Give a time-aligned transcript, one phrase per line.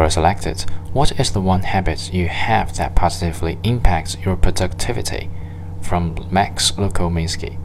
[0.00, 0.62] Quora selected
[0.94, 5.28] What is the one habit you have that positively impacts your productivity?
[5.82, 7.58] From Max Lukominskyi.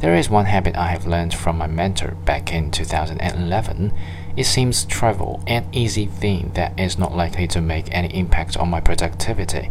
[0.00, 3.94] There is one habit I have learned from my mentor back in 2011.
[4.36, 8.68] It seems trivial and easy thing that is not likely to make any impact on
[8.68, 9.70] my productivity.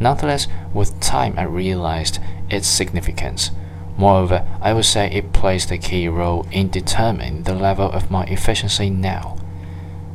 [0.00, 3.50] Nonetheless, with time I realized its significance.
[3.98, 8.24] Moreover, I would say it plays the key role in determining the level of my
[8.24, 9.36] efficiency now.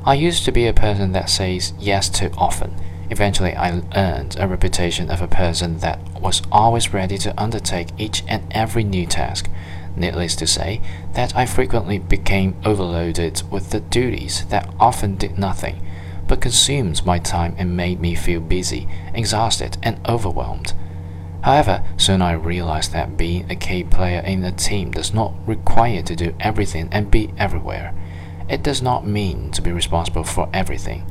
[0.10, 2.74] I used to be a person that says yes too often.
[3.12, 8.24] Eventually, I earned a reputation of a person that was always ready to undertake each
[8.28, 9.52] and every new task.
[9.96, 10.82] Needless to say,
[11.14, 15.86] that I frequently became overloaded with the duties that often did nothing,
[16.28, 20.74] but consumed my time and made me feel busy, exhausted, and overwhelmed.
[21.44, 26.02] However, soon I realized that being a key player in a team does not require
[26.02, 27.94] to do everything and be everywhere.
[28.50, 31.04] It does not mean to be responsible for everything.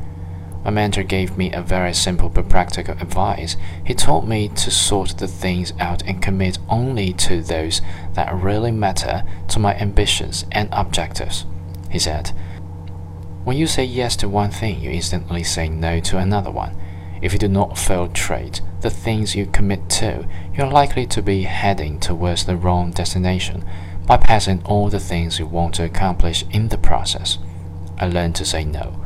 [0.65, 3.57] My mentor gave me a very simple but practical advice.
[3.85, 7.81] He told me to sort the things out and commit only to those
[8.15, 11.47] that really matter to my ambitions and objectives.
[11.91, 12.33] He said,
[13.45, 16.77] When you say yes to one thing, you instantly say no to another one.
[17.21, 21.43] If you do not filtrate the things you commit to, you are likely to be
[21.43, 23.65] heading towards the wrong destination,
[24.07, 27.39] bypassing all the things you want to accomplish in the process.
[27.99, 29.05] I learned to say no.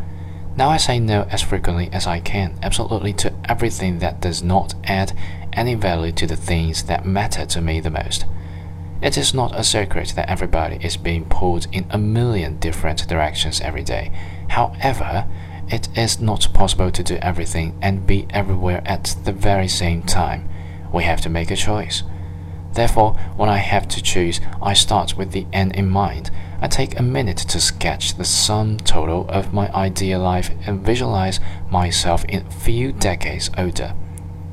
[0.54, 4.74] Now I say no as frequently as I can, absolutely to everything that does not
[4.84, 5.16] add
[5.54, 8.26] any value to the things that matter to me the most.
[9.00, 13.60] It is not a secret that everybody is being pulled in a million different directions
[13.60, 14.12] every day.
[14.50, 15.26] However,
[15.72, 20.48] it is not possible to do everything and be everywhere at the very same time.
[20.92, 22.02] We have to make a choice.
[22.74, 26.30] Therefore, when I have to choose, I start with the end in mind.
[26.60, 31.40] I take a minute to sketch the sum total of my ideal life and visualize
[31.70, 33.94] myself in a few decades older.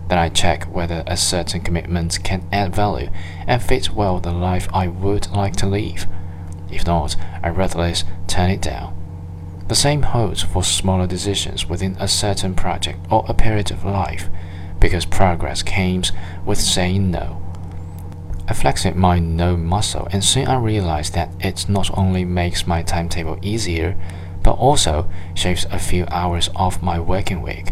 [0.07, 3.09] Then I check whether a certain commitment can add value
[3.45, 6.07] and fit well the life I would like to live.
[6.71, 8.98] If not, I ruthless turn it down.
[9.69, 14.27] The same holds for smaller decisions within a certain project or a period of life,
[14.79, 16.11] because progress comes
[16.43, 17.39] with saying no.
[18.47, 22.81] I flexed my no muscle and soon I realized that it not only makes my
[22.81, 23.95] timetable easier,
[24.41, 27.71] but also shaves a few hours off my working week.